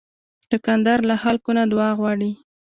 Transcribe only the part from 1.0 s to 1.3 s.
له